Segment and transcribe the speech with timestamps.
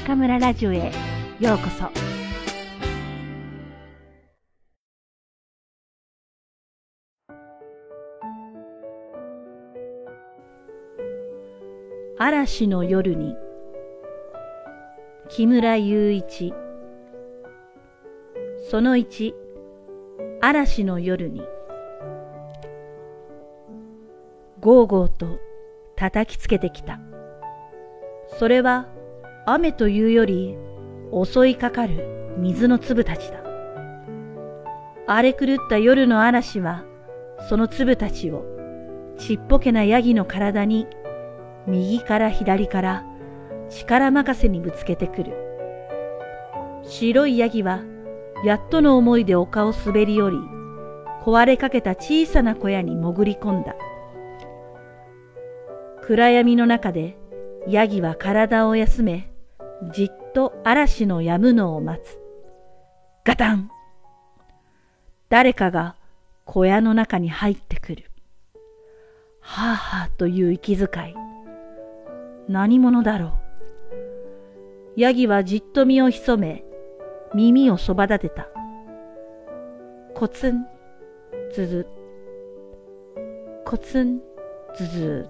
[0.00, 0.90] 中村ラジオへ。
[1.40, 1.90] ようこそ。
[12.18, 13.36] 嵐の夜に
[15.28, 16.54] 木村雄一。
[18.70, 19.34] その1
[20.40, 21.42] 嵐の夜に
[24.60, 25.38] ゴーゴーと
[25.96, 26.98] 叩きつけてきた。
[28.38, 28.86] それは
[29.52, 30.56] 雨というより
[31.12, 33.42] 襲いかかる水の粒たちだ。
[35.06, 36.84] 荒れ狂った夜の嵐は
[37.48, 38.44] その粒たちを
[39.18, 40.86] ちっぽけなヤギの体に
[41.66, 43.04] 右から左から
[43.68, 45.32] 力任せにぶつけてくる。
[46.84, 47.82] 白いヤギは
[48.44, 50.36] やっとの思いで丘を滑り降り、
[51.24, 53.74] 壊れかけた小さな小屋に潜り込んだ。
[56.02, 57.16] 暗闇の中で
[57.68, 59.29] ヤギは体を休め、
[59.92, 62.18] じっと嵐の止むのを待つ。
[63.24, 63.70] ガタン
[65.30, 65.96] 誰かが
[66.44, 68.10] 小屋の中に入ってくる。
[69.40, 71.14] はあはあという息遣い。
[72.48, 73.26] 何者だろ
[74.96, 75.00] う。
[75.00, 76.64] ヤギはじっと身を潜め、
[77.34, 78.48] 耳をそば立てた。
[80.14, 80.66] コツン、
[81.54, 81.86] ズズ。
[83.64, 84.20] コツン、
[84.76, 85.28] ズズ。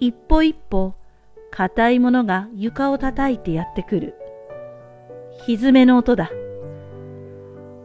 [0.00, 0.94] 一歩一歩、
[1.56, 4.14] 硬いものが床を叩いてやってくる。
[5.46, 6.32] 歪めの音だ。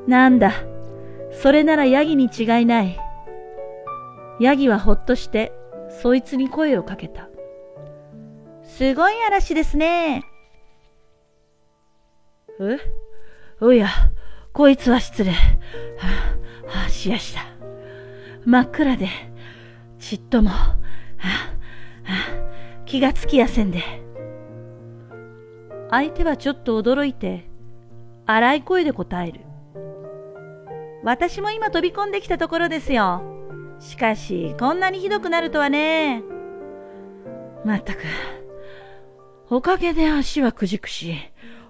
[0.07, 0.53] なんだ、
[1.31, 2.99] それならヤギに違いない。
[4.39, 5.51] ヤギはほっとして、
[6.01, 7.29] そいつに声をかけた。
[8.63, 10.23] すごい嵐ですね。
[12.59, 12.79] え？
[13.61, 13.87] おや、
[14.51, 15.29] こいつは失礼。
[15.29, 15.37] は
[16.73, 17.41] あ、はあ、しやした。
[18.45, 19.09] 真っ暗で、
[19.99, 20.75] ちっとも、は
[22.07, 22.48] あ、
[22.89, 23.83] 気がつきやせんで。
[25.91, 27.47] 相手はちょっと驚いて、
[28.25, 29.41] 荒い声で答える。
[31.03, 33.21] 私も今飛び込んできたところですよ。
[33.79, 36.23] しかし、こんなにひどくなるとはね。
[37.63, 37.99] まったく、
[39.51, 41.13] おかげで足はくじくし、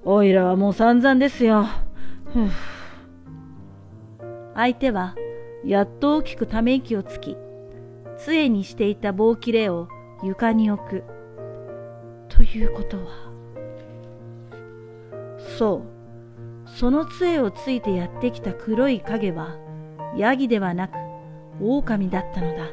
[0.06, 1.66] おいらはもう散々ですよ。
[4.56, 5.16] 相手は、
[5.66, 7.36] やっと大きくため息をつき、
[8.18, 9.90] 杖にしていた棒切れを
[10.24, 11.04] 床に置く。
[12.28, 13.04] ということは、
[15.58, 15.84] そ
[16.66, 19.58] う、その杖をついてやってきた黒い影は、
[20.16, 20.94] ヤギではなく、
[21.62, 22.66] 狼だったのだ。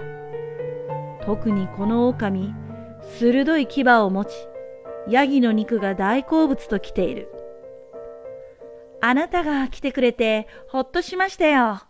[1.25, 2.55] 特にこの狼、
[3.03, 4.35] 鋭い牙を持ち、
[5.09, 7.33] ヤギの肉が大好物と来ている。
[9.01, 11.81] あなたが来てくれてほっとしましたよ。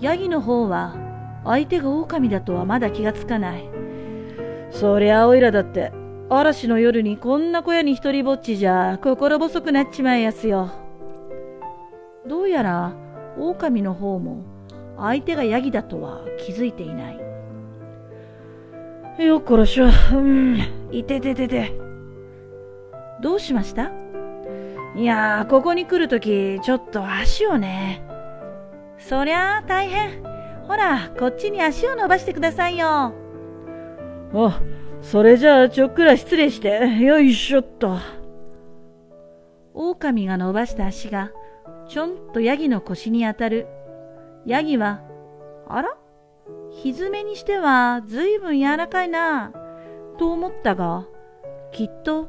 [0.00, 0.96] ヤギの方は
[1.44, 3.77] 相手が狼だとはまだ気がつかない。
[4.70, 5.92] そりゃおいらだって、
[6.30, 10.70] 嵐の夜にこんな小屋に一人ぼっちじゃ心細くなっちまいやすよ。
[12.26, 12.94] どうやら
[13.38, 14.44] 狼の方も
[14.98, 17.18] 相手がヤギだとは気づいていない。
[19.24, 20.58] よっこらしょ、うん、
[20.92, 21.72] いてててて。
[23.20, 23.90] どうしました？
[24.94, 28.02] いや、ここに来るとき、ちょっと足をね。
[28.98, 30.22] そりゃあ大変。
[30.66, 33.12] ほら、こっちに足を伸ばしてくださいよ。
[34.34, 34.60] あ、
[35.00, 37.98] それじゃあちょっくら失礼して、よいしょっと。
[39.74, 41.30] 狼が伸ばした足が、
[41.88, 43.66] ちょんとヤギの腰に当たる。
[44.44, 45.02] ヤギは、
[45.66, 45.96] あら？
[46.82, 49.52] 蹄にしてはずいぶん柔らかいな、
[50.18, 51.06] と思ったが、
[51.72, 52.28] きっと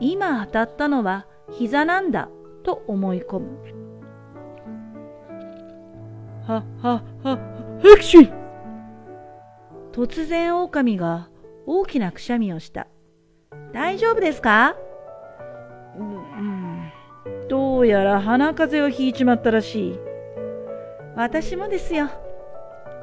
[0.00, 2.28] 今当たったのは膝なんだ、
[2.62, 3.48] と思い込む。
[6.46, 7.38] は、は、は、
[7.82, 8.40] ヘクシー
[9.92, 11.29] 突然狼が
[11.72, 12.88] 大きなくしゃみをした。
[13.72, 14.74] 大丈夫ですか、
[15.96, 16.92] うん、
[17.48, 19.98] どうやら鼻風邪をひいちまったらしい。
[21.14, 22.10] 私もですよ。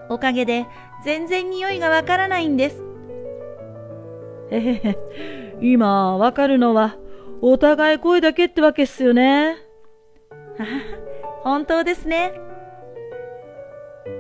[0.09, 0.65] おかげで
[1.05, 2.83] 全然匂いがわからないんです。
[4.51, 4.97] へへへ、
[5.61, 6.97] 今わかるのは
[7.41, 9.55] お互い声だけってわけっすよね。
[11.41, 12.33] 本当ですね。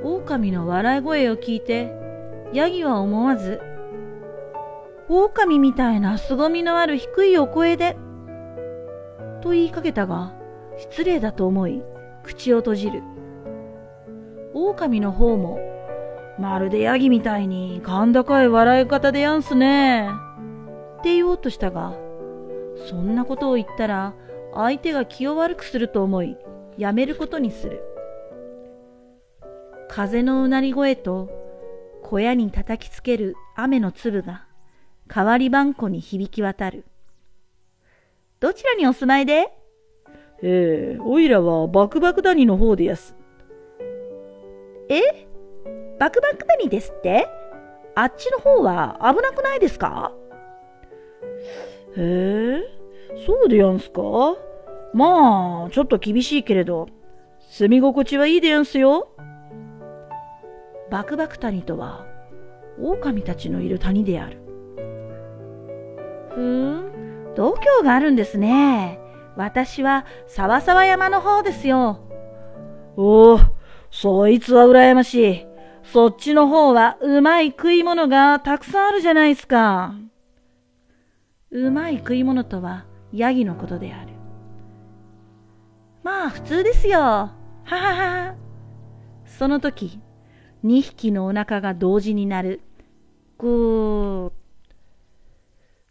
[0.05, 1.91] 狼の笑い声を聞いて、
[2.53, 3.66] ヤギは思わず
[5.09, 7.97] 狼みたいな凄みのある低いお声で、
[9.41, 10.33] と言いかけたが、
[10.77, 11.81] 失礼だと思い、
[12.23, 13.03] 口を閉じる。
[14.53, 15.59] 狼の方も、
[16.37, 20.09] まるでヤギみたいに甲高い笑い方でやんすね。
[20.99, 21.93] って言おうとしたが、
[22.89, 24.13] そんなことを言ったら、
[24.53, 26.37] 相手が気を悪くすると思い、
[26.77, 27.81] やめることにする。
[29.87, 31.29] 風のうなり声と、
[32.03, 34.46] 小屋に叩きつける雨の粒が、
[35.07, 36.85] 代わりばんこに響き渡る。
[38.39, 39.51] どちらにお住まいで？
[40.43, 43.15] ええおいらはバクバク谷の方でやす。
[44.89, 45.27] え？
[45.99, 47.27] バクバク谷ですって？
[47.95, 50.11] あっちの方は危なくないですか？
[51.97, 52.61] へえ、
[53.25, 54.01] そうでやんすか？
[54.93, 56.87] まあ、ちょっと厳しいけれど、
[57.49, 59.09] 住み心地はいいでやんすよ。
[60.91, 62.05] バクバク谷とは、
[62.79, 64.37] 狼たちのいる谷である。
[66.37, 68.99] ふーん、度胸があるんですね。
[69.35, 71.99] 私は、さわさわ山の方ですよ。
[72.95, 73.39] おお、
[73.89, 75.47] そいつは羨ましい。
[75.81, 79.95] そっちの方はうまい食い物がたくさんあるじゃないすか。
[81.49, 84.11] うまい食い物とはヤギのことである。
[86.03, 86.99] まあ普通ですよ。
[86.99, 87.31] は
[87.63, 88.35] はは。
[89.25, 89.99] その時、
[90.61, 92.61] 二匹のお腹が同時になる。
[93.39, 94.46] ぐー。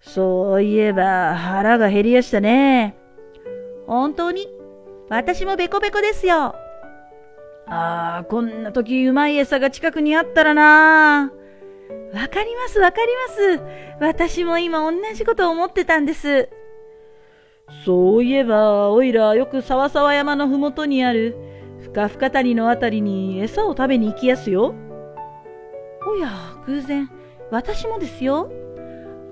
[0.06, 2.96] そういえば腹が減りやしたね。
[3.86, 4.48] 本当に？
[5.08, 6.54] 私もベコベコですよ。
[7.68, 11.32] ああ、こんな時うまい餌が近くにあったらな。
[12.14, 13.62] わかりますわかります。
[14.00, 16.48] 私も今同じこと思ってたんです。
[17.84, 21.36] そういえば、おいらよく沢沢山のふもとにある
[21.80, 24.74] ふかふか谷のあたりに餌を食べに行きやすよ。
[26.08, 26.30] おや、
[26.66, 27.10] 偶然、
[27.50, 28.50] 私もですよ。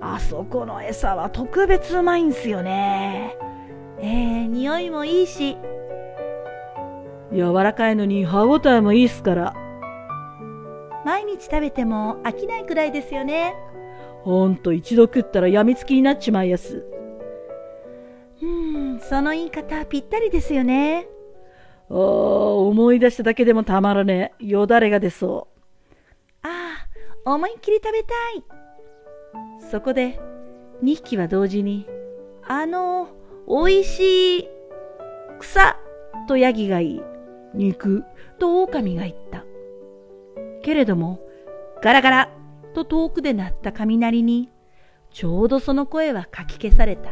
[0.07, 3.35] あそこの餌は特別うまいんすよね。
[3.97, 5.57] えー、匂いもいいし。
[7.33, 9.55] 柔らかいのに歯ごたえもいいっすから。
[11.03, 13.55] 毎日食べても飽きないくらいですよね。
[14.21, 16.85] ほんと一度食ったらやみつきになっちまいやす。
[18.41, 21.07] うーん、その言い方ぴったりですよね。
[21.89, 24.45] ああ、思い出しただけでもたまらねえ。
[24.45, 25.47] よだれが出そ
[26.43, 26.47] う。
[26.47, 26.87] あ
[27.25, 28.13] あ、思いっきり食べた
[28.61, 28.64] い。
[29.71, 30.19] そこで、
[30.83, 31.87] 2匹は同時に、
[32.47, 33.07] あの、
[33.47, 34.47] 美味しい、
[35.39, 35.77] 草、
[36.27, 37.03] とヤギが言い、
[37.53, 38.03] 肉、
[38.39, 39.43] と狼が言った。
[40.61, 41.19] けれども、
[41.81, 42.29] ガラガラ、
[42.73, 44.49] と遠くで鳴った雷に、
[45.11, 47.11] ちょうどその声はかき消された。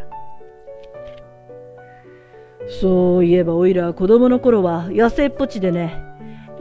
[2.81, 6.01] そういえばおいら子供の頃は野生っぽちでね。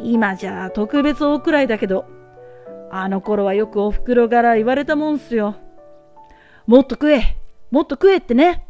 [0.01, 2.05] 今じゃ特別大くらいだけど、
[2.95, 5.57] あの頃はよくお袋から言われたもんすよ。
[6.67, 7.39] もっと食え
[7.71, 8.67] もっと食えってね。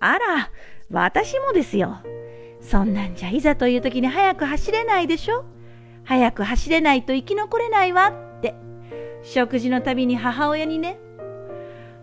[0.00, 0.50] あら、
[0.90, 1.98] 私もですよ。
[2.62, 5.44] そんなんじゃいざという時に早く走れないでしょ
[6.04, 8.54] 早く走れないと生き残れないわって。
[9.22, 10.98] 食事のたびに母親にね。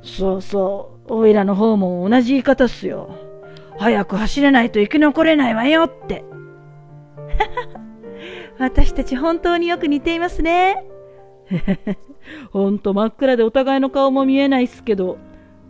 [0.04, 3.10] そうそう、おいらの方も同じ言い方っすよ。
[3.80, 6.24] 早く走れないと生き残れないわよって。
[8.60, 10.86] 私たち本当によく似ていますね。
[12.52, 15.18] ほんと真っ暗でお互いの顔も見えないっすけど、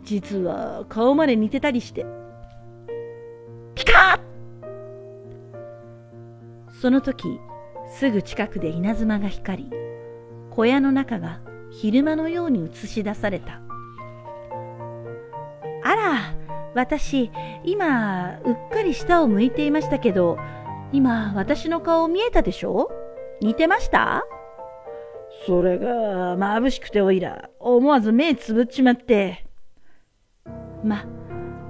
[0.02, 2.06] 実は顔まで似てたりして。
[3.74, 4.20] ピカッ
[6.80, 7.40] その時、
[7.88, 9.70] すぐ近くで稲妻が光り、
[10.50, 11.40] 小屋の中が
[11.70, 13.60] 昼間のように映し出された。
[15.82, 16.34] あら、
[16.74, 17.30] 私、
[17.64, 20.38] 今、うっかり下を向いていましたけど、
[20.92, 22.90] 今、私の顔見えたでしょ？
[23.40, 24.24] 似てました？
[25.50, 29.44] それが、眩しくておいら、思わず目つぶっちまって。
[30.84, 31.04] ま、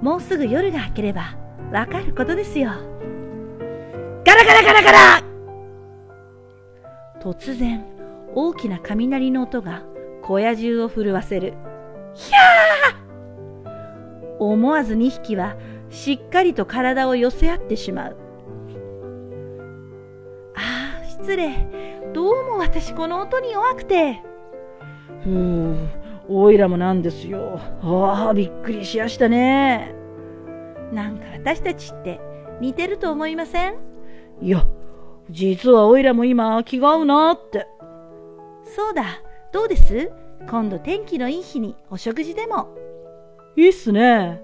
[0.03, 1.35] もうすぐ夜が明ければ、
[1.71, 2.69] わかることですよ。
[4.23, 5.23] ガラガラガラガラ
[7.23, 7.83] 突然、
[8.35, 9.83] 大きな雷の音が
[10.21, 11.55] 小屋中を震わせる。
[12.13, 15.55] ひゃー思わず2匹は
[15.89, 18.17] しっかりと体を寄せ合ってしまう。
[20.53, 21.80] ああ、失礼。
[22.13, 24.21] どうも私この音に弱くて。
[25.23, 25.77] ふう、
[26.27, 27.57] おいらもなんですよ。
[27.81, 29.95] ああ、びっくりしやしたね。
[30.91, 32.19] なんか私たちって
[32.59, 33.75] 似てると思いません？
[34.41, 34.67] いや、
[35.29, 37.65] 実はおいらも今気が合うなって。
[38.75, 39.05] そうだ、
[39.53, 40.11] どうです？
[40.49, 42.67] 今度天気のいい日にお食事でも。
[43.55, 44.41] いいっすね。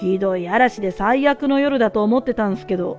[0.00, 2.98] ひどい嵐で最悪の夜だと思ってたんすけど、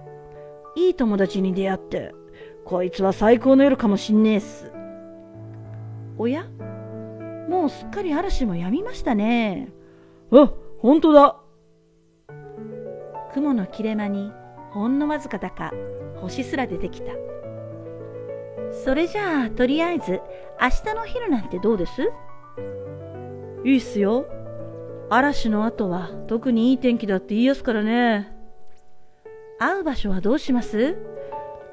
[0.77, 2.13] いい友達に出会って、
[2.65, 4.71] こいつは最高の夜かもしんねえっす。
[6.17, 6.45] おや？
[7.49, 9.69] もうすっかり嵐も止みましたね。
[10.31, 11.39] あ、ほんとだ。
[13.33, 14.31] 雲の切れ間に
[14.71, 15.73] ほんのわずかだか
[16.17, 17.11] 星すら出てきた。
[18.71, 20.21] それじゃあ、とりあえず
[20.61, 22.11] 明日のお昼なんてどうです？
[23.65, 24.27] いいっすよ。
[25.09, 28.31] 嵐の後は特にいい天気だって言いやすからね。
[29.57, 30.97] 会う場所はどうします？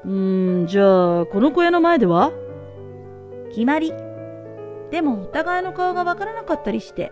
[0.05, 2.31] うーん、じゃあ、この小屋の前では？
[3.49, 3.93] 決まり。
[4.91, 7.11] でもお互いの顔がわからなかったりして。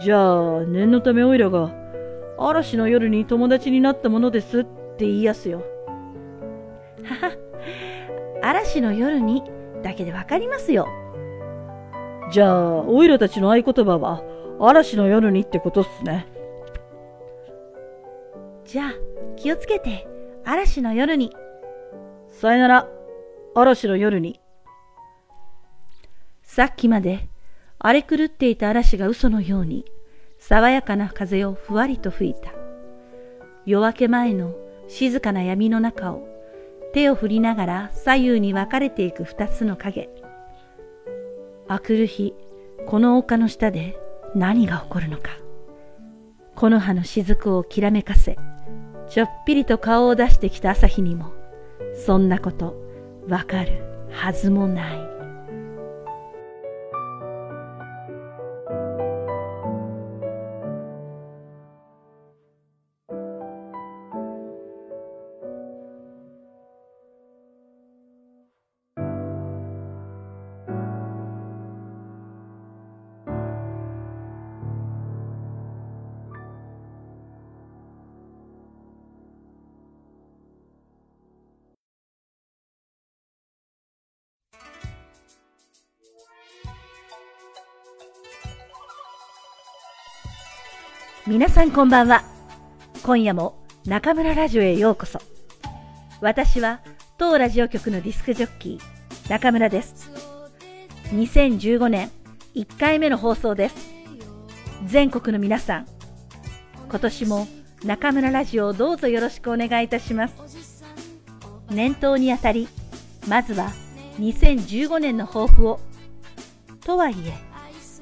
[0.00, 1.72] じゃあ、念のためおいらが、
[2.38, 5.62] 嵐の夜に友達になったものですって言いやすよ。
[7.04, 7.32] はは、
[8.42, 9.42] 嵐の夜に
[9.82, 10.86] だけでわかりますよ。
[12.30, 14.22] じゃあ、おいらたちの合言葉は、
[14.60, 16.26] 嵐の夜にってことっすね。
[18.64, 18.92] じゃあ、
[19.36, 20.06] 気をつけて、
[20.44, 21.34] 嵐の夜に。
[22.42, 22.88] さよなら、
[23.54, 24.40] 嵐の夜に。
[26.42, 27.28] さっきまで
[27.78, 29.84] 荒れ狂っていた嵐が嘘のように、
[30.40, 32.50] 爽やかな風をふわりと吹いた。
[33.64, 34.56] 夜明け前の
[34.88, 36.26] 静かな闇の中を
[36.92, 40.10] 手を振りながら左右に分かれていく二つの影。
[41.68, 42.34] あくる日、
[42.88, 43.96] この丘の下で
[44.34, 45.30] 何が起こるのか。
[46.56, 48.36] 木の葉の雫をきらめかせ、
[49.08, 51.40] ちょっぴりと顔を出してきた朝日にも、
[51.94, 52.74] そんなこと
[53.28, 55.11] わかるはずもない。
[91.24, 92.24] 皆さんこんばんは。
[93.04, 95.20] 今夜も中村ラジオへようこそ。
[96.20, 96.80] 私は
[97.16, 100.10] 当ラジオ局のディスクジョッキー、中村です。
[101.14, 102.10] 2015年
[102.56, 103.92] 1回目の放送です。
[104.84, 105.86] 全国の皆さん、
[106.90, 107.46] 今年も
[107.84, 110.34] 中村ラジオをどうぞよろしくお願いいたします。
[111.70, 112.66] 年頭にあたり、
[113.28, 113.70] まずは
[114.18, 115.78] 2015年の抱負を。
[116.84, 117.32] とはいえ、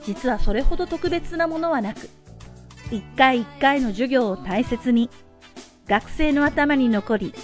[0.07, 2.09] 実はそれほど特別なものはなく、
[2.91, 5.11] 一回一回の授業を大切に、
[5.87, 7.35] 学生の頭に残り、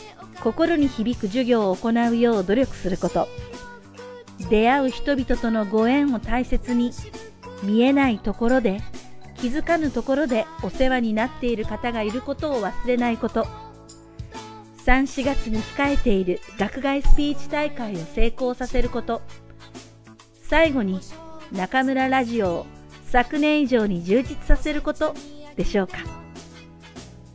[0.43, 3.29] 心に響く授業を行うよう努力すること、
[4.51, 6.93] 出会う人々とのご縁を大切に、
[7.63, 8.81] 見えないところで、
[9.37, 13.47] 気づかぬところでお世話になっている方がいることを忘れないこと、
[14.85, 19.23] 3、4月に控えている学外スピーチ大会を成功させること、
[20.43, 21.01] 最後に
[21.53, 22.67] 中村ラジオを
[23.07, 25.15] 昨年以上に充実させること。
[25.57, 25.99] でしょうか？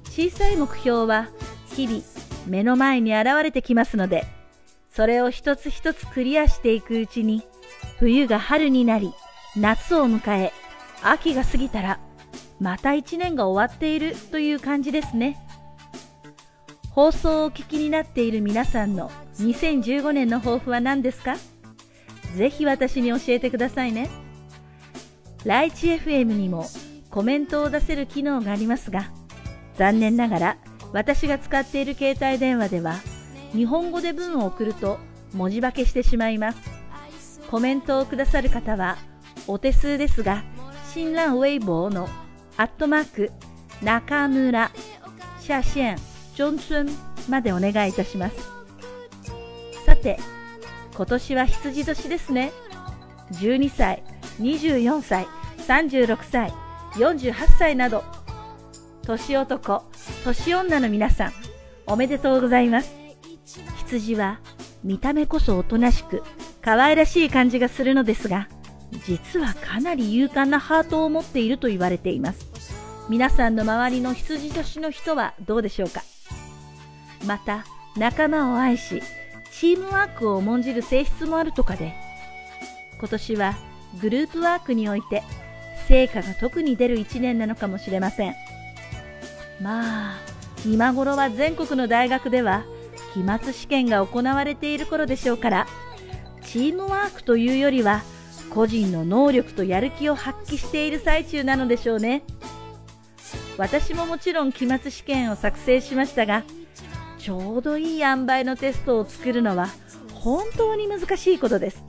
[0.05, 1.29] 小さい目標は
[1.75, 2.01] 日々
[2.47, 4.25] 目の前に現れてきますので
[4.89, 7.43] それを一つ一つクリアしていくうちに
[7.97, 9.13] 冬が春になり
[9.55, 10.51] 夏を迎え
[11.01, 11.99] 秋が過ぎたら
[12.59, 15.37] また一年が終わっているという感じですね。
[16.91, 19.09] 放送をお聞きになっている皆さんの
[19.39, 21.37] 2015年の抱負は何ですか？
[22.35, 24.09] ぜひ私に教えてくださいね。
[25.45, 26.67] ライチ FM にも
[27.11, 29.11] コメントを出せる機能がありますが、
[29.77, 30.57] 残念ながら
[30.93, 32.95] 私が使っている携帯電話では、
[33.53, 34.97] 日本語で文を送ると
[35.33, 37.41] 文字化けしてしまいます。
[37.49, 38.97] コメントをくださる方は、
[39.47, 40.43] お手数ですが、
[40.93, 42.07] 新浪ウェイボーの
[42.57, 43.31] アットマーク
[43.81, 44.71] 中村
[45.39, 45.97] 下線
[46.35, 46.89] ジョンツン
[47.29, 48.35] までお願いいたします。
[49.85, 50.17] さて、
[50.95, 52.51] 今年は羊年ですね。
[53.33, 54.03] 12歳、
[54.39, 55.27] 24歳、
[55.67, 56.53] 36歳、
[56.93, 58.03] 48歳など、
[59.03, 59.83] 年男、
[60.25, 61.33] 年女の皆さん、
[61.87, 62.93] おめでとうございます。
[63.77, 64.39] 羊は
[64.83, 66.23] 見た目こそおとなしく、
[66.61, 68.47] 可愛らしい感じがするのですが、
[69.05, 72.45] 実はかなり勇敢なハートを持っていると言われています。
[73.09, 76.03] 皆さんの周りの羊年の人はどうでしょうか？
[77.25, 77.65] また、
[77.97, 79.01] 仲間を愛し、
[79.51, 81.93] チームワークを重んじる性質もあるとかで、
[82.99, 83.55] 今年は
[83.99, 85.23] グループワークにおいて
[85.87, 88.35] 成果が特に出る一年なのかもしれません。
[89.61, 90.19] まあ、
[90.65, 92.63] 今頃は全国の大学では
[93.13, 95.67] 期末試験が行われている頃でしょうから、
[96.43, 98.01] チームワークというよりは
[98.49, 102.23] 個人の能力とやる気を発揮している最中なのでしょうね。
[103.57, 106.43] 私ももちろん期末試験を作成しましたが、
[107.17, 109.69] ちょうどいい塩梅のテストを作るのは
[110.13, 111.83] 本当に難しいことです。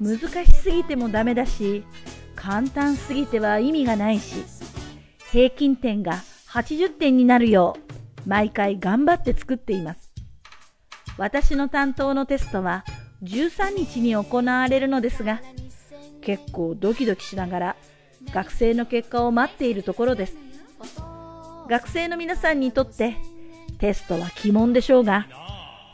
[0.00, 1.84] 難しすぎてもダメだし、
[2.34, 4.44] 簡単すぎては意味がないし、
[5.30, 7.76] 平均点が80点になるよ
[8.26, 10.12] う、毎回頑張って作っています。
[11.18, 12.84] 私の担当のテストは
[13.22, 15.40] 13日に行われるのですが、
[16.20, 17.76] 結構ドキドキしながら
[18.32, 20.36] 学生の結果を待っているところです。
[21.68, 23.16] 学生の皆さんにとって
[23.78, 25.26] テストは鬼門でしょうが、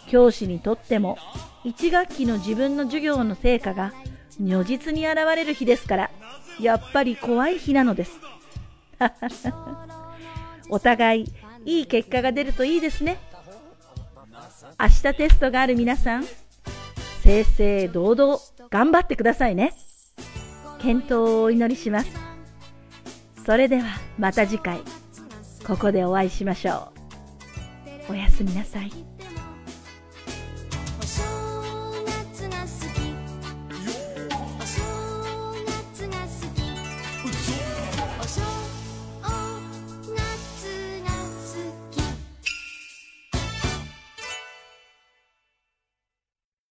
[0.09, 1.19] 教師にとっても
[1.65, 3.93] 1学期の自分の授業の成果が
[4.41, 6.11] 如実に現れる日ですから、
[6.61, 8.19] やっぱり怖い日なのです。
[10.71, 11.33] お互い
[11.65, 13.19] いい結果が出るといいですね。
[14.81, 16.25] 明日テストがある皆さん、
[17.23, 18.39] 正々堂々
[18.71, 19.75] 頑張ってくださいね。
[20.79, 22.11] 健闘をお祈りします。
[23.45, 23.85] それでは
[24.19, 24.81] また次回、
[25.67, 26.93] ここでお会いしましょ
[28.09, 28.13] う。
[28.13, 29.18] おやすみなさい。